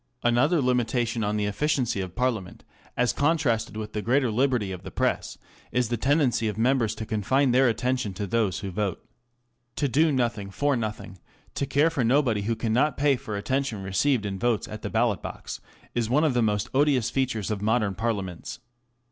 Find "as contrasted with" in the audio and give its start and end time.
2.97-3.93